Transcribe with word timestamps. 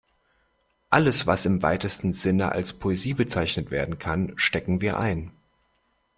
Alles, 0.89 1.27
was 1.27 1.45
im 1.45 1.61
weitesten 1.61 2.11
Sinne 2.11 2.53
als 2.53 2.73
Poesie 2.79 3.13
bezeichnet 3.13 3.69
werden 3.69 3.99
kann, 3.99 4.33
stecken 4.35 4.81
wir 4.81 4.97
ein. 4.97 5.29